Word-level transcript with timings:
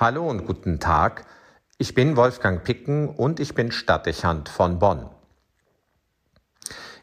Hallo 0.00 0.30
und 0.30 0.46
guten 0.46 0.78
Tag. 0.78 1.24
Ich 1.76 1.92
bin 1.92 2.16
Wolfgang 2.16 2.62
Picken 2.62 3.08
und 3.08 3.40
ich 3.40 3.56
bin 3.56 3.72
Stadtdechant 3.72 4.48
von 4.48 4.78
Bonn. 4.78 5.10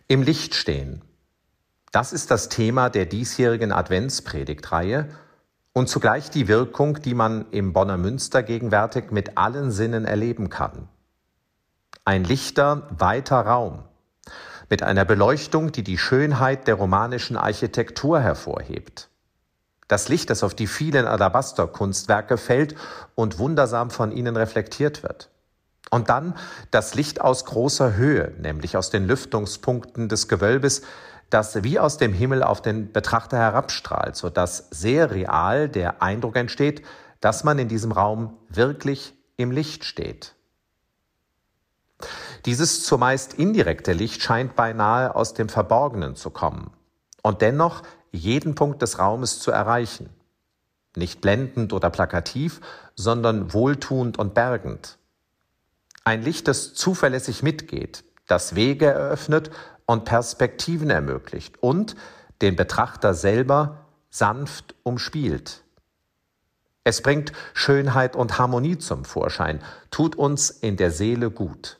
Im 0.07 0.21
Licht 0.21 0.55
stehen. 0.55 1.01
Das 1.91 2.13
ist 2.13 2.31
das 2.31 2.47
Thema 2.47 2.89
der 2.89 3.05
diesjährigen 3.05 3.73
Adventspredigtreihe 3.73 5.09
und 5.73 5.89
zugleich 5.89 6.29
die 6.29 6.47
Wirkung, 6.47 7.01
die 7.01 7.15
man 7.15 7.51
im 7.51 7.73
Bonner 7.73 7.97
Münster 7.97 8.43
gegenwärtig 8.43 9.11
mit 9.11 9.37
allen 9.37 9.71
Sinnen 9.71 10.05
erleben 10.05 10.49
kann. 10.49 10.87
Ein 12.05 12.23
lichter, 12.23 12.87
weiter 12.97 13.41
Raum 13.41 13.83
mit 14.69 14.83
einer 14.83 15.03
Beleuchtung, 15.03 15.73
die 15.73 15.83
die 15.83 15.97
Schönheit 15.97 16.65
der 16.65 16.75
romanischen 16.75 17.35
Architektur 17.35 18.21
hervorhebt. 18.21 19.09
Das 19.87 20.09
Licht, 20.09 20.29
das 20.29 20.43
auf 20.43 20.55
die 20.55 20.67
vielen 20.67 21.05
Alabaster-Kunstwerke 21.05 22.37
fällt 22.37 22.75
und 23.13 23.37
wundersam 23.37 23.91
von 23.91 24.11
ihnen 24.11 24.35
reflektiert 24.35 25.03
wird. 25.03 25.29
Und 25.91 26.09
dann 26.09 26.35
das 26.71 26.95
Licht 26.95 27.21
aus 27.21 27.45
großer 27.45 27.95
Höhe, 27.95 28.33
nämlich 28.39 28.77
aus 28.77 28.89
den 28.89 29.05
Lüftungspunkten 29.05 30.09
des 30.09 30.27
Gewölbes, 30.27 30.81
das 31.29 31.63
wie 31.63 31.79
aus 31.79 31.97
dem 31.97 32.13
Himmel 32.13 32.43
auf 32.43 32.61
den 32.61 32.91
Betrachter 32.91 33.37
herabstrahlt, 33.37 34.15
sodass 34.15 34.67
sehr 34.71 35.11
real 35.11 35.69
der 35.69 36.01
Eindruck 36.01 36.35
entsteht, 36.35 36.83
dass 37.21 37.43
man 37.43 37.59
in 37.59 37.67
diesem 37.67 37.91
Raum 37.91 38.37
wirklich 38.49 39.13
im 39.37 39.51
Licht 39.51 39.85
steht. 39.85 40.35
Dieses 42.45 42.83
zumeist 42.83 43.33
indirekte 43.35 43.93
Licht 43.93 44.21
scheint 44.21 44.55
beinahe 44.55 45.15
aus 45.15 45.33
dem 45.33 45.49
Verborgenen 45.49 46.15
zu 46.15 46.29
kommen. 46.29 46.71
Und 47.23 47.41
dennoch 47.41 47.81
jeden 48.15 48.55
Punkt 48.55 48.81
des 48.81 48.99
Raumes 48.99 49.39
zu 49.39 49.51
erreichen. 49.51 50.09
Nicht 50.95 51.21
blendend 51.21 51.73
oder 51.73 51.89
plakativ, 51.89 52.61
sondern 52.95 53.53
wohltuend 53.53 54.17
und 54.17 54.33
bergend. 54.33 54.97
Ein 56.03 56.21
Licht, 56.21 56.47
das 56.47 56.73
zuverlässig 56.73 57.43
mitgeht, 57.43 58.03
das 58.27 58.55
Wege 58.55 58.85
eröffnet 58.85 59.51
und 59.85 60.05
Perspektiven 60.05 60.89
ermöglicht 60.89 61.61
und 61.61 61.95
den 62.41 62.55
Betrachter 62.55 63.13
selber 63.13 63.85
sanft 64.09 64.75
umspielt. 64.83 65.63
Es 66.83 67.01
bringt 67.01 67.31
Schönheit 67.53 68.15
und 68.15 68.37
Harmonie 68.37 68.77
zum 68.77 69.05
Vorschein, 69.05 69.61
tut 69.89 70.15
uns 70.15 70.51
in 70.51 70.77
der 70.77 70.91
Seele 70.91 71.31
gut. 71.31 71.79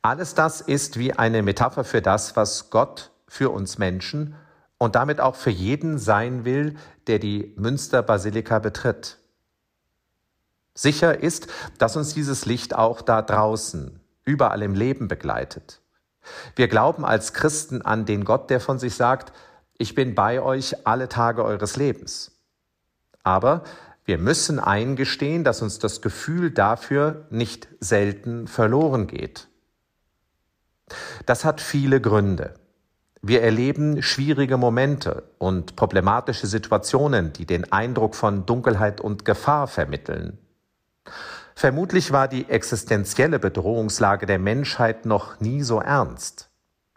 Alles 0.00 0.34
das 0.34 0.60
ist 0.60 0.98
wie 0.98 1.12
eine 1.12 1.42
Metapher 1.42 1.84
für 1.84 2.02
das, 2.02 2.36
was 2.36 2.70
Gott 2.70 3.10
für 3.28 3.50
uns 3.50 3.78
Menschen 3.78 4.34
und 4.78 4.94
damit 4.94 5.20
auch 5.20 5.36
für 5.36 5.50
jeden 5.50 5.98
sein 5.98 6.44
will, 6.44 6.76
der 7.06 7.18
die 7.18 7.54
Münsterbasilika 7.56 8.58
betritt. 8.58 9.18
Sicher 10.74 11.22
ist, 11.22 11.46
dass 11.78 11.96
uns 11.96 12.14
dieses 12.14 12.46
Licht 12.46 12.74
auch 12.74 13.00
da 13.00 13.22
draußen, 13.22 14.00
überall 14.24 14.62
im 14.62 14.74
Leben 14.74 15.08
begleitet. 15.08 15.80
Wir 16.56 16.68
glauben 16.68 17.04
als 17.04 17.32
Christen 17.32 17.82
an 17.82 18.06
den 18.06 18.24
Gott, 18.24 18.50
der 18.50 18.60
von 18.60 18.78
sich 18.78 18.94
sagt, 18.94 19.32
ich 19.78 19.94
bin 19.94 20.14
bei 20.14 20.40
euch 20.40 20.86
alle 20.86 21.08
Tage 21.08 21.44
eures 21.44 21.76
Lebens. 21.76 22.32
Aber 23.22 23.64
wir 24.04 24.18
müssen 24.18 24.58
eingestehen, 24.58 25.44
dass 25.44 25.62
uns 25.62 25.78
das 25.78 26.02
Gefühl 26.02 26.50
dafür 26.50 27.26
nicht 27.30 27.68
selten 27.80 28.48
verloren 28.48 29.06
geht. 29.06 29.48
Das 31.26 31.44
hat 31.44 31.60
viele 31.60 32.00
Gründe. 32.00 32.54
Wir 33.26 33.40
erleben 33.40 34.02
schwierige 34.02 34.58
Momente 34.58 35.22
und 35.38 35.76
problematische 35.76 36.46
Situationen, 36.46 37.32
die 37.32 37.46
den 37.46 37.72
Eindruck 37.72 38.16
von 38.16 38.44
Dunkelheit 38.44 39.00
und 39.00 39.24
Gefahr 39.24 39.66
vermitteln. 39.66 40.36
Vermutlich 41.54 42.12
war 42.12 42.28
die 42.28 42.50
existenzielle 42.50 43.38
Bedrohungslage 43.38 44.26
der 44.26 44.38
Menschheit 44.38 45.06
noch 45.06 45.40
nie 45.40 45.62
so 45.62 45.80
ernst. 45.80 46.50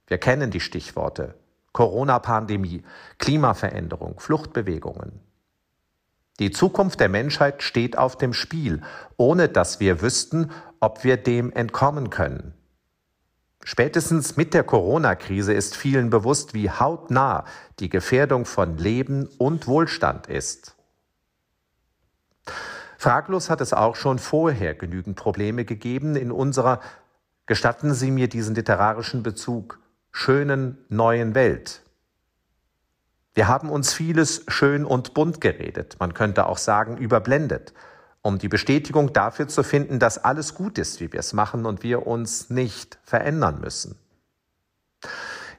Wir 0.06 0.18
kennen 0.18 0.52
die 0.52 0.60
Stichworte 0.60 1.36
Corona-Pandemie, 1.72 2.84
Klimaveränderung, 3.20 4.20
Fluchtbewegungen. 4.20 5.22
Die 6.40 6.52
Zukunft 6.52 7.00
der 7.00 7.08
Menschheit 7.08 7.64
steht 7.64 7.98
auf 7.98 8.18
dem 8.18 8.34
Spiel, 8.34 8.82
ohne 9.16 9.48
dass 9.48 9.80
wir 9.80 10.02
wüssten, 10.02 10.52
ob 10.82 11.06
wir 11.06 11.16
dem 11.16 11.54
entkommen 11.54 12.10
können. 12.10 12.57
Spätestens 13.70 14.38
mit 14.38 14.54
der 14.54 14.64
Corona-Krise 14.64 15.52
ist 15.52 15.76
vielen 15.76 16.10
bewusst, 16.10 16.54
wie 16.54 16.70
hautnah 16.70 17.44
die 17.82 17.90
Gefährdung 17.90 18.46
von 18.46 18.78
Leben 18.78 19.28
und 19.40 19.68
Wohlstand 19.68 20.28
ist. 20.28 20.78
Fraglos 22.98 23.50
hat 23.50 23.60
es 23.60 23.74
auch 23.74 23.98
schon 23.98 24.20
vorher 24.20 24.74
genügend 24.74 25.18
Probleme 25.18 25.66
gegeben 25.66 26.16
in 26.16 26.32
unserer, 26.32 26.80
gestatten 27.46 27.94
Sie 27.94 28.10
mir 28.10 28.30
diesen 28.30 28.56
literarischen 28.56 29.22
Bezug, 29.22 29.82
schönen 30.14 30.78
neuen 30.88 31.36
Welt. 31.36 31.82
Wir 33.34 33.50
haben 33.50 33.70
uns 33.70 33.94
vieles 33.94 34.46
schön 34.48 34.86
und 34.86 35.14
bunt 35.14 35.42
geredet, 35.42 35.98
man 36.00 36.14
könnte 36.14 36.46
auch 36.46 36.58
sagen 36.58 36.96
überblendet 36.96 37.74
um 38.28 38.40
die 38.40 38.50
Bestätigung 38.50 39.14
dafür 39.14 39.48
zu 39.48 39.64
finden, 39.64 40.00
dass 40.00 40.18
alles 40.22 40.54
gut 40.54 40.78
ist, 40.78 41.00
wie 41.00 41.14
wir 41.14 41.22
es 41.22 41.32
machen 41.32 41.66
und 41.66 41.82
wir 41.82 42.06
uns 42.06 42.50
nicht 42.50 43.00
verändern 43.04 43.62
müssen. 43.62 43.98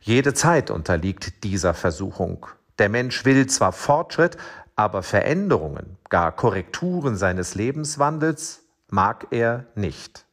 Jede 0.02 0.34
Zeit 0.34 0.70
unterliegt 0.70 1.44
dieser 1.44 1.72
Versuchung. 1.72 2.46
Der 2.78 2.90
Mensch 2.90 3.24
will 3.24 3.46
zwar 3.46 3.72
Fortschritt, 3.72 4.36
aber 4.76 5.02
Veränderungen, 5.02 5.96
gar 6.10 6.30
Korrekturen 6.30 7.16
seines 7.16 7.54
Lebenswandels 7.54 8.60
mag 8.90 9.28
er 9.30 9.64
nicht. 9.74 10.26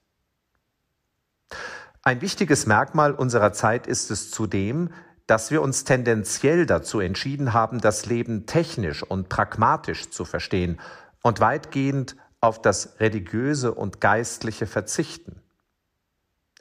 Ein 2.03 2.19
wichtiges 2.19 2.65
Merkmal 2.65 3.13
unserer 3.13 3.53
Zeit 3.53 3.87
ist 3.87 4.11
es 4.11 4.29
zudem, 4.29 4.89
dass 5.25 5.51
wir 5.51 5.61
uns 5.61 5.85
tendenziell 5.85 6.65
dazu 6.65 6.99
entschieden 6.99 7.53
haben, 7.53 7.79
das 7.79 8.05
Leben 8.05 8.45
technisch 8.45 9.03
und 9.03 9.29
pragmatisch 9.29 10.09
zu 10.09 10.25
verstehen 10.25 10.81
und 11.23 11.39
weitgehend 11.39 12.17
auf 12.45 12.61
das 12.61 12.99
Religiöse 12.99 13.73
und 13.73 13.99
Geistliche 13.99 14.67
verzichten. 14.67 15.41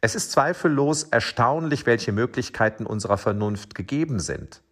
Es 0.01 0.15
ist 0.15 0.33
zweifellos 0.33 1.05
erstaunlich, 1.05 1.85
welche 1.85 2.13
Möglichkeiten 2.13 2.87
unserer 2.87 3.19
Vernunft 3.19 3.75
gegeben 3.75 4.19
sind. 4.19 4.63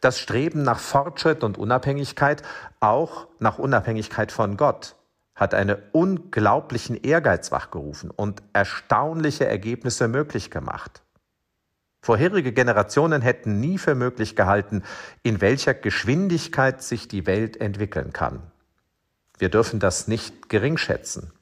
Das 0.00 0.20
Streben 0.20 0.62
nach 0.62 0.78
Fortschritt 0.78 1.42
und 1.42 1.58
Unabhängigkeit, 1.58 2.42
auch 2.80 3.26
nach 3.40 3.58
Unabhängigkeit 3.58 4.30
von 4.30 4.56
Gott, 4.56 4.96
hat 5.34 5.54
einen 5.54 5.76
unglaublichen 5.90 6.96
Ehrgeiz 6.96 7.50
wachgerufen 7.50 8.10
und 8.10 8.42
erstaunliche 8.52 9.46
Ergebnisse 9.46 10.06
möglich 10.06 10.50
gemacht. 10.52 11.02
Vorherige 12.00 12.52
Generationen 12.52 13.22
hätten 13.22 13.58
nie 13.58 13.78
für 13.78 13.96
möglich 13.96 14.36
gehalten, 14.36 14.82
in 15.24 15.40
welcher 15.40 15.74
Geschwindigkeit 15.74 16.82
sich 16.82 17.08
die 17.08 17.26
Welt 17.26 17.56
entwickeln 17.60 18.12
kann. 18.12 18.53
Wir 19.38 19.48
dürfen 19.48 19.80
das 19.80 20.08
nicht 20.08 20.48
geringschätzen. 20.48 21.32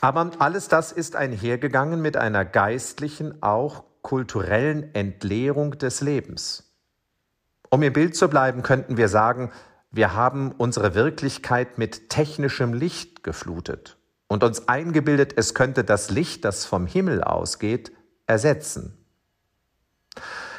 Aber 0.00 0.30
alles 0.38 0.68
das 0.68 0.92
ist 0.92 1.16
einhergegangen 1.16 2.00
mit 2.00 2.16
einer 2.16 2.44
geistlichen, 2.44 3.42
auch 3.42 3.84
kulturellen 4.02 4.94
Entleerung 4.94 5.78
des 5.78 6.00
Lebens. 6.00 6.72
Um 7.70 7.82
im 7.82 7.92
Bild 7.92 8.14
zu 8.14 8.28
bleiben, 8.28 8.62
könnten 8.62 8.96
wir 8.96 9.08
sagen, 9.08 9.50
wir 9.90 10.14
haben 10.14 10.52
unsere 10.52 10.94
Wirklichkeit 10.94 11.78
mit 11.78 12.10
technischem 12.10 12.72
Licht 12.72 13.24
geflutet 13.24 13.96
und 14.28 14.44
uns 14.44 14.68
eingebildet, 14.68 15.32
es 15.36 15.54
könnte 15.54 15.84
das 15.84 16.10
Licht, 16.10 16.44
das 16.44 16.64
vom 16.64 16.86
Himmel 16.86 17.24
ausgeht, 17.24 17.92
ersetzen. 18.26 18.96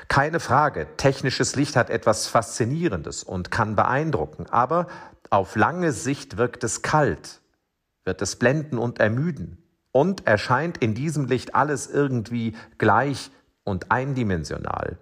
Keine 0.08 0.40
Frage, 0.40 0.88
technisches 0.98 1.56
Licht 1.56 1.76
hat 1.76 1.90
etwas 1.90 2.28
Faszinierendes 2.28 3.24
und 3.24 3.52
kann 3.52 3.76
beeindrucken, 3.76 4.46
aber 4.50 4.88
auf 5.32 5.56
lange 5.56 5.92
Sicht 5.92 6.38
wirkt 6.38 6.64
es 6.64 6.82
kalt, 6.82 7.42
wird 8.04 8.22
es 8.22 8.36
blenden 8.36 8.78
und 8.78 9.00
ermüden 9.00 9.58
und 9.92 10.28
erscheint 10.28 10.78
in 10.78 10.94
diesem 10.94 11.26
Licht 11.26 11.56
alles 11.56 11.88
irgendwie 11.88 12.56
gleich 12.78 13.32
und 13.64 13.92
eindimensional. 13.92 14.98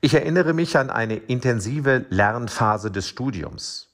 Ich 0.00 0.14
erinnere 0.14 0.54
mich 0.54 0.78
an 0.78 0.88
eine 0.88 1.16
intensive 1.16 2.06
Lernphase 2.08 2.90
des 2.90 3.06
Studiums. 3.06 3.88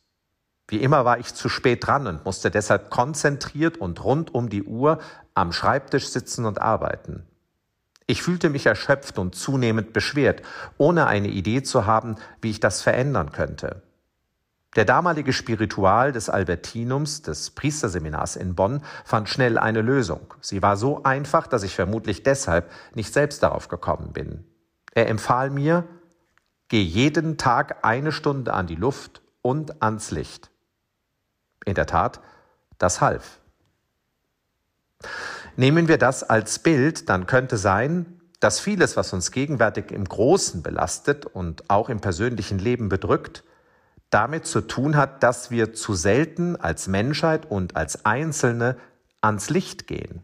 Wie 0.68 0.80
immer 0.80 1.04
war 1.04 1.18
ich 1.18 1.34
zu 1.34 1.48
spät 1.48 1.86
dran 1.86 2.06
und 2.06 2.24
musste 2.24 2.50
deshalb 2.50 2.90
konzentriert 2.90 3.78
und 3.78 4.02
rund 4.04 4.34
um 4.34 4.48
die 4.48 4.62
Uhr 4.62 5.00
am 5.34 5.52
Schreibtisch 5.52 6.08
sitzen 6.08 6.44
und 6.44 6.60
arbeiten. 6.60 7.24
Ich 8.06 8.22
fühlte 8.22 8.50
mich 8.50 8.66
erschöpft 8.66 9.18
und 9.18 9.34
zunehmend 9.34 9.92
beschwert, 9.92 10.42
ohne 10.78 11.06
eine 11.06 11.28
Idee 11.28 11.62
zu 11.62 11.86
haben, 11.86 12.16
wie 12.40 12.50
ich 12.50 12.60
das 12.60 12.82
verändern 12.82 13.32
könnte. 13.32 13.82
Der 14.76 14.84
damalige 14.84 15.32
Spiritual 15.32 16.12
des 16.12 16.28
Albertinums, 16.28 17.22
des 17.22 17.50
Priesterseminars 17.50 18.36
in 18.36 18.54
Bonn, 18.54 18.82
fand 19.04 19.28
schnell 19.28 19.58
eine 19.58 19.80
Lösung. 19.80 20.34
Sie 20.40 20.62
war 20.62 20.76
so 20.76 21.02
einfach, 21.02 21.46
dass 21.46 21.62
ich 21.62 21.74
vermutlich 21.74 22.22
deshalb 22.22 22.70
nicht 22.94 23.12
selbst 23.12 23.42
darauf 23.42 23.68
gekommen 23.68 24.12
bin. 24.12 24.44
Er 24.92 25.08
empfahl 25.08 25.50
mir, 25.50 25.84
Geh 26.68 26.82
jeden 26.82 27.38
Tag 27.38 27.84
eine 27.84 28.10
Stunde 28.10 28.52
an 28.52 28.66
die 28.66 28.74
Luft 28.74 29.22
und 29.40 29.82
ans 29.82 30.10
Licht. 30.10 30.50
In 31.64 31.74
der 31.74 31.86
Tat, 31.86 32.20
das 32.78 33.00
half. 33.00 33.38
Nehmen 35.56 35.88
wir 35.88 35.96
das 35.96 36.22
als 36.22 36.58
Bild, 36.58 37.08
dann 37.08 37.26
könnte 37.26 37.56
sein, 37.56 38.20
dass 38.40 38.60
vieles, 38.60 38.96
was 38.96 39.12
uns 39.14 39.30
gegenwärtig 39.30 39.90
im 39.90 40.04
Großen 40.04 40.62
belastet 40.62 41.24
und 41.24 41.68
auch 41.70 41.88
im 41.88 42.00
persönlichen 42.00 42.58
Leben 42.58 42.90
bedrückt, 42.90 43.42
damit 44.10 44.46
zu 44.46 44.60
tun 44.60 44.96
hat, 44.96 45.22
dass 45.22 45.50
wir 45.50 45.72
zu 45.72 45.94
selten 45.94 46.56
als 46.56 46.86
Menschheit 46.86 47.50
und 47.50 47.74
als 47.74 48.04
Einzelne 48.04 48.76
ans 49.22 49.48
Licht 49.48 49.86
gehen. 49.86 50.22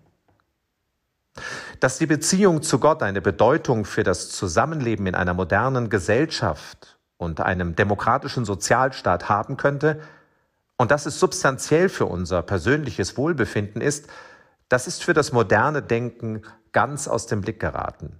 Dass 1.81 1.97
die 1.97 2.07
Beziehung 2.07 2.63
zu 2.63 2.79
Gott 2.79 3.03
eine 3.03 3.23
Bedeutung 3.23 3.87
für 3.87 4.03
das 4.03 4.29
Zusammenleben 4.29 5.07
in 5.07 5.15
einer 5.15 5.35
modernen 5.35 5.89
Gesellschaft 5.89 6.99
und 7.17 7.41
einem 7.41 7.75
demokratischen 7.75 8.45
Sozialstaat 8.45 9.31
haben 9.31 9.57
könnte, 9.57 10.01
und 10.79 10.91
dass 10.91 11.07
es 11.07 11.21
substanziell 11.21 11.89
für 11.89 12.07
unser 12.07 12.43
persönliches 12.43 13.17
Wohlbefinden 13.17 13.81
ist, 13.81 14.09
das 14.73 14.87
ist 14.87 15.05
für 15.05 15.13
das 15.13 15.33
moderne 15.33 15.83
Denken 15.83 16.41
ganz 16.73 17.07
aus 17.07 17.27
dem 17.27 17.43
Blick 17.43 17.61
geraten. 17.61 18.19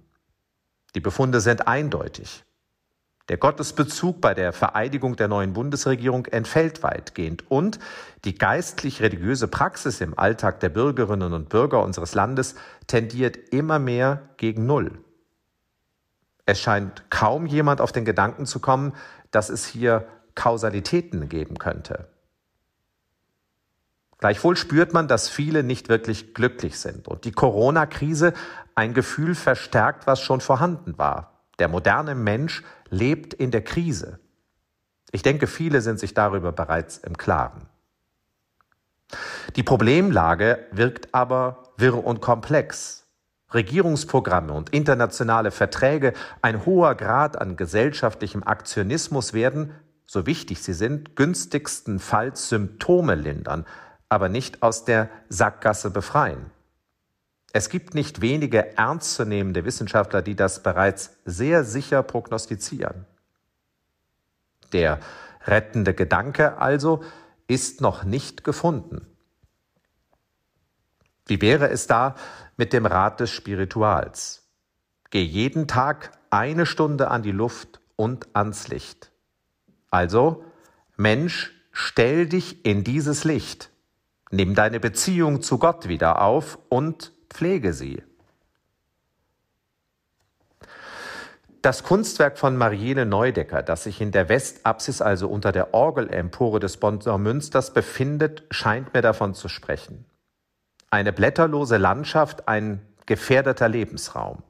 Die 0.93 0.99
Befunde 0.99 1.41
sind 1.41 1.67
eindeutig. 1.67 2.43
Der 3.27 3.37
Gottesbezug 3.37 4.21
bei 4.21 4.35
der 4.35 4.53
Vereidigung 4.53 5.15
der 5.15 5.27
neuen 5.27 5.53
Bundesregierung 5.53 6.27
entfällt 6.27 6.83
weitgehend 6.83 7.49
und 7.49 7.79
die 8.23 8.37
geistlich-religiöse 8.37 9.47
Praxis 9.47 9.99
im 9.99 10.19
Alltag 10.19 10.59
der 10.59 10.69
Bürgerinnen 10.69 11.33
und 11.33 11.49
Bürger 11.49 11.81
unseres 11.81 12.13
Landes 12.13 12.53
tendiert 12.85 13.35
immer 13.51 13.79
mehr 13.79 14.29
gegen 14.37 14.67
Null. 14.67 15.03
Es 16.45 16.59
scheint 16.59 17.09
kaum 17.09 17.47
jemand 17.47 17.81
auf 17.81 17.91
den 17.91 18.05
Gedanken 18.05 18.45
zu 18.45 18.59
kommen, 18.59 18.93
dass 19.31 19.49
es 19.49 19.65
hier 19.65 20.07
Kausalitäten 20.35 21.29
geben 21.29 21.57
könnte. 21.57 22.12
Gleichwohl 24.23 24.55
spürt 24.55 24.93
man, 24.93 25.09
dass 25.09 25.27
viele 25.27 25.63
nicht 25.63 25.89
wirklich 25.89 26.33
glücklich 26.33 26.79
sind 26.79 27.09
und 27.09 27.25
die 27.25 27.33
Corona-Krise 27.33 28.31
ein 28.73 28.93
Gefühl 28.93 29.35
verstärkt, 29.35 30.07
was 30.07 30.21
schon 30.21 30.39
vorhanden 30.39 30.97
war. 30.97 31.41
Der 31.59 31.67
moderne 31.67 32.15
Mensch 32.15 32.63
lebt 32.89 33.33
in 33.33 33.51
der 33.51 33.65
Krise. 33.65 34.19
Ich 35.11 35.23
denke, 35.23 35.45
viele 35.45 35.81
sind 35.81 35.99
sich 35.99 36.13
darüber 36.13 36.53
bereits 36.53 36.99
im 36.99 37.17
Klaren. 37.17 37.67
Die 39.57 39.63
Problemlage 39.63 40.67
wirkt 40.71 41.13
aber 41.13 41.73
wirr 41.75 42.01
und 42.01 42.21
komplex. 42.21 43.05
Regierungsprogramme 43.53 44.53
und 44.53 44.69
internationale 44.69 45.51
Verträge, 45.51 46.13
ein 46.41 46.65
hoher 46.65 46.95
Grad 46.95 47.37
an 47.37 47.57
gesellschaftlichem 47.57 48.43
Aktionismus 48.43 49.33
werden, 49.33 49.73
so 50.05 50.25
wichtig 50.25 50.63
sie 50.63 50.73
sind, 50.73 51.17
günstigstenfalls 51.17 52.47
Symptome 52.47 53.15
lindern, 53.15 53.65
aber 54.13 54.29
nicht 54.29 54.61
aus 54.61 54.85
der 54.85 55.09
Sackgasse 55.27 55.89
befreien. 55.89 56.51
Es 57.51 57.69
gibt 57.69 57.95
nicht 57.95 58.21
wenige 58.21 58.77
ernstzunehmende 58.77 59.65
Wissenschaftler, 59.65 60.21
die 60.21 60.35
das 60.35 60.61
bereits 60.61 61.17
sehr 61.25 61.63
sicher 61.63 62.03
prognostizieren. 62.03 63.07
Der 64.71 64.99
rettende 65.45 65.95
Gedanke 65.95 66.59
also 66.59 67.03
ist 67.47 67.81
noch 67.81 68.03
nicht 68.03 68.43
gefunden. 68.43 69.07
Wie 71.25 71.41
wäre 71.41 71.69
es 71.69 71.87
da 71.87 72.13
mit 72.55 72.71
dem 72.71 72.85
Rat 72.85 73.19
des 73.19 73.31
Spirituals? 73.31 74.47
Geh 75.09 75.23
jeden 75.23 75.67
Tag 75.67 76.11
eine 76.29 76.67
Stunde 76.67 77.09
an 77.09 77.23
die 77.23 77.31
Luft 77.31 77.81
und 77.95 78.27
ans 78.35 78.67
Licht. 78.67 79.11
Also, 79.89 80.43
Mensch, 80.97 81.51
stell 81.71 82.27
dich 82.27 82.63
in 82.63 82.83
dieses 82.83 83.23
Licht. 83.23 83.72
Nimm 84.33 84.55
deine 84.55 84.79
Beziehung 84.79 85.43
zu 85.43 85.59
Gott 85.59 85.87
wieder 85.87 86.23
auf 86.23 86.57
und 86.67 87.11
pflege 87.29 87.71
sie. 87.71 88.01
Das 91.61 91.83
Kunstwerk 91.83 92.39
von 92.39 92.57
Mariene 92.57 93.05
Neudecker, 93.05 93.61
das 93.61 93.83
sich 93.83 94.01
in 94.01 94.11
der 94.11 94.29
Westapsis, 94.29 95.03
also 95.03 95.27
unter 95.27 95.51
der 95.51 95.75
Orgelempore 95.75 96.59
des 96.59 96.77
Bonner 96.77 97.19
Münsters 97.19 97.73
befindet, 97.73 98.43
scheint 98.49 98.95
mir 98.95 99.03
davon 99.03 99.35
zu 99.35 99.49
sprechen. 99.49 100.05
Eine 100.89 101.13
blätterlose 101.13 101.77
Landschaft, 101.77 102.47
ein 102.47 102.81
gefährdeter 103.05 103.69
Lebensraum. 103.69 104.41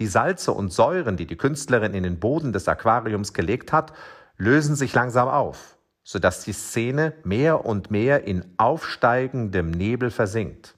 Die 0.00 0.08
Salze 0.08 0.50
und 0.50 0.72
Säuren, 0.72 1.16
die 1.16 1.28
die 1.28 1.36
Künstlerin 1.36 1.94
in 1.94 2.02
den 2.02 2.18
Boden 2.18 2.52
des 2.52 2.66
Aquariums 2.66 3.34
gelegt 3.34 3.72
hat, 3.72 3.92
lösen 4.36 4.74
sich 4.74 4.92
langsam 4.94 5.28
auf, 5.28 5.75
sodass 6.06 6.44
die 6.44 6.52
Szene 6.52 7.14
mehr 7.24 7.66
und 7.66 7.90
mehr 7.90 8.28
in 8.28 8.44
aufsteigendem 8.58 9.72
Nebel 9.72 10.12
versinkt. 10.12 10.76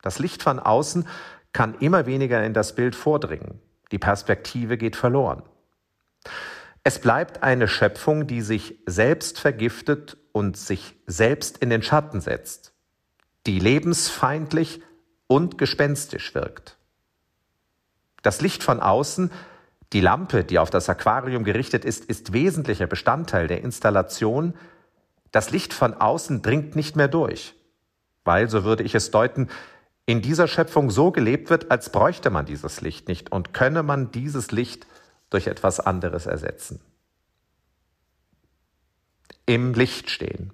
Das 0.00 0.18
Licht 0.18 0.42
von 0.42 0.58
außen 0.58 1.06
kann 1.52 1.74
immer 1.80 2.06
weniger 2.06 2.42
in 2.42 2.54
das 2.54 2.74
Bild 2.74 2.96
vordringen. 2.96 3.60
Die 3.92 3.98
Perspektive 3.98 4.78
geht 4.78 4.96
verloren. 4.96 5.42
Es 6.82 6.98
bleibt 6.98 7.42
eine 7.42 7.68
Schöpfung, 7.68 8.26
die 8.26 8.40
sich 8.40 8.78
selbst 8.86 9.38
vergiftet 9.38 10.16
und 10.32 10.56
sich 10.56 10.96
selbst 11.06 11.58
in 11.58 11.68
den 11.68 11.82
Schatten 11.82 12.22
setzt, 12.22 12.72
die 13.46 13.58
lebensfeindlich 13.58 14.80
und 15.26 15.58
gespenstisch 15.58 16.34
wirkt. 16.34 16.78
Das 18.22 18.40
Licht 18.40 18.62
von 18.62 18.80
außen, 18.80 19.30
die 19.92 20.00
Lampe, 20.00 20.44
die 20.44 20.58
auf 20.58 20.70
das 20.70 20.88
Aquarium 20.88 21.44
gerichtet 21.44 21.84
ist, 21.84 22.04
ist 22.04 22.32
wesentlicher 22.32 22.86
Bestandteil 22.86 23.46
der 23.46 23.62
Installation. 23.62 24.54
Das 25.30 25.50
Licht 25.50 25.72
von 25.72 25.94
außen 25.94 26.42
dringt 26.42 26.74
nicht 26.76 26.96
mehr 26.96 27.08
durch, 27.08 27.54
weil, 28.24 28.48
so 28.48 28.64
würde 28.64 28.82
ich 28.82 28.94
es 28.94 29.10
deuten, 29.10 29.48
in 30.06 30.20
dieser 30.20 30.48
Schöpfung 30.48 30.90
so 30.90 31.12
gelebt 31.12 31.48
wird, 31.48 31.70
als 31.70 31.90
bräuchte 31.90 32.30
man 32.30 32.44
dieses 32.44 32.80
Licht 32.80 33.08
nicht 33.08 33.32
und 33.32 33.54
könne 33.54 33.82
man 33.82 34.10
dieses 34.10 34.50
Licht 34.50 34.86
durch 35.30 35.46
etwas 35.46 35.80
anderes 35.80 36.26
ersetzen. 36.26 36.80
Im 39.46 39.74
Licht 39.74 40.10
stehen. 40.10 40.52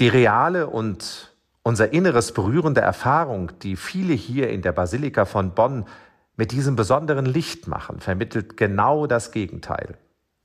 Die 0.00 0.08
reale 0.08 0.68
und 0.68 1.34
unser 1.62 1.92
inneres 1.92 2.32
berührende 2.32 2.80
Erfahrung, 2.80 3.58
die 3.60 3.76
viele 3.76 4.14
hier 4.14 4.50
in 4.50 4.62
der 4.62 4.72
Basilika 4.72 5.24
von 5.24 5.52
Bonn 5.52 5.86
mit 6.36 6.52
diesem 6.52 6.76
besonderen 6.76 7.26
Licht 7.26 7.66
machen, 7.66 8.00
vermittelt 8.00 8.56
genau 8.56 9.06
das 9.06 9.32
Gegenteil. 9.32 9.96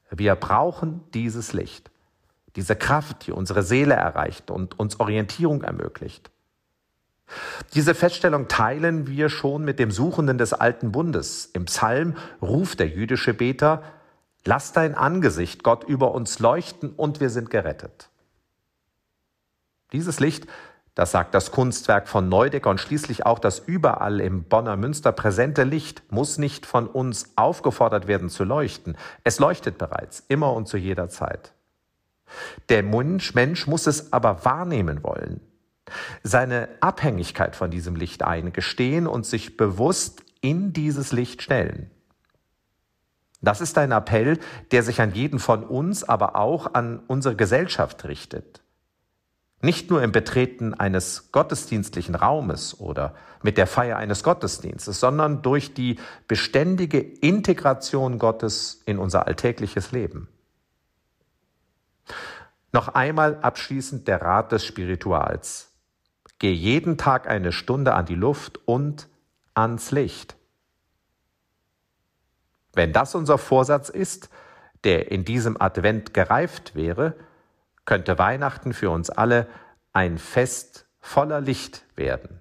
Wir 0.10 0.36
brauchen 0.36 1.02
dieses 1.14 1.54
Licht, 1.54 1.92
diese 2.56 2.76
Kraft, 2.76 3.28
die 3.28 3.32
unsere 3.32 3.64
Seele 3.64 3.94
erreicht 3.94 4.52
und 4.52 4.80
uns 4.80 5.00
Orientierung 5.00 5.64
ermöglicht. 5.64 6.32
Diese 7.74 7.96
Feststellung 7.96 8.48
teilen 8.50 9.08
wir 9.08 9.30
schon 9.30 9.64
mit 9.64 9.80
dem 9.80 9.92
Suchenden 9.92 10.38
des 10.38 10.54
alten 10.54 10.92
Bundes. 10.92 11.46
Im 11.54 11.66
Psalm 11.66 12.16
ruft 12.42 12.80
der 12.80 12.90
jüdische 12.90 13.34
Beter, 13.34 13.84
Lass 14.44 14.74
dein 14.74 14.96
Angesicht, 14.96 15.64
Gott, 15.64 15.84
über 15.84 16.14
uns 16.14 16.40
leuchten 16.40 16.90
und 16.94 17.20
wir 17.20 17.30
sind 17.30 17.52
gerettet. 17.52 18.10
Dieses 19.94 20.20
Licht, 20.20 20.48
das 20.96 21.12
sagt 21.12 21.34
das 21.34 21.52
Kunstwerk 21.52 22.08
von 22.08 22.28
Neudecker 22.30 22.70
und 22.70 22.80
schließlich 22.80 23.26
auch 23.26 23.40
das 23.40 23.60
überall 23.60 24.20
im 24.20 24.44
Bonner 24.44 24.76
Münster 24.76 25.12
präsente 25.12 25.64
Licht, 25.64 26.04
muss 26.12 26.38
nicht 26.38 26.66
von 26.66 26.88
uns 26.88 27.32
aufgefordert 27.36 28.08
werden 28.08 28.30
zu 28.30 28.44
leuchten. 28.44 28.98
Es 29.24 29.40
leuchtet 29.40 29.78
bereits, 29.78 30.24
immer 30.28 30.54
und 30.54 30.68
zu 30.68 30.78
jeder 30.78 31.10
Zeit. 31.10 31.54
Der 32.70 32.84
Mensch, 32.84 33.34
Mensch 33.34 33.68
muss 33.68 33.88
es 33.88 34.14
aber 34.14 34.46
wahrnehmen 34.46 35.04
wollen 35.04 35.42
seine 36.24 36.70
Abhängigkeit 36.80 37.56
von 37.56 37.72
diesem 37.72 37.96
Licht 37.96 38.24
eingestehen 38.24 39.08
und 39.08 39.26
sich 39.26 39.58
bewusst 39.58 40.24
in 40.42 40.74
dieses 40.74 41.12
Licht 41.12 41.42
stellen. 41.42 41.92
Das 43.42 43.62
ist 43.62 43.78
ein 43.78 43.92
Appell, 43.92 44.40
der 44.72 44.84
sich 44.84 45.02
an 45.02 45.14
jeden 45.14 45.40
von 45.40 45.64
uns, 45.64 46.04
aber 46.04 46.36
auch 46.36 46.74
an 46.74 47.00
unsere 47.08 47.36
Gesellschaft 47.36 48.06
richtet. 48.06 48.61
Nicht 49.62 49.92
nur 49.92 50.02
im 50.02 50.12
Betreten 50.12 50.74
eines 50.74 51.32
gottesdienstlichen 51.32 52.16
Raumes 52.16 52.80
oder 52.80 53.16
mit 53.44 53.58
der 53.58 53.68
Feier 53.68 53.98
eines 53.98 54.24
Gottesdienstes, 54.24 55.00
sondern 55.00 55.44
durch 55.44 55.74
die 55.74 56.00
beständige 56.28 57.00
Integration 57.00 58.18
Gottes 58.18 58.82
in 58.86 58.98
unser 58.98 59.28
alltägliches 59.28 59.92
Leben. 59.92 60.28
Noch 62.72 62.88
einmal 62.90 63.40
abschließend 63.42 64.08
der 64.08 64.22
Rat 64.22 64.52
des 64.52 64.66
Spirituals. 64.66 65.72
Geh 66.40 66.54
jeden 66.54 66.98
Tag 66.98 67.28
eine 67.28 67.52
Stunde 67.52 67.94
an 67.94 68.06
die 68.06 68.16
Luft 68.16 68.60
und 68.66 69.08
ans 69.54 69.92
Licht. 69.92 70.36
Wenn 72.74 72.94
das 72.94 73.14
unser 73.14 73.38
Vorsatz 73.38 73.90
ist, 73.90 74.30
der 74.84 75.12
in 75.12 75.26
diesem 75.26 75.60
Advent 75.62 76.14
gereift 76.14 76.74
wäre, 76.74 77.16
könnte 77.86 78.18
Weihnachten 78.18 78.74
für 78.74 78.90
uns 78.90 79.10
alle 79.10 79.48
ein 79.94 80.18
Fest 80.18 80.88
voller 81.00 81.42
Licht 81.42 81.86
werden. 81.96 82.40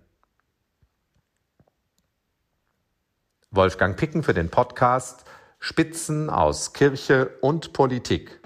Wolfgang 3.51 3.97
Picken 3.97 4.23
für 4.23 4.35
den 4.35 4.51
Podcast 4.51 5.25
Spitzen 5.59 6.31
aus 6.31 6.73
Kirche 6.73 7.37
und 7.41 7.73
Politik 7.73 8.40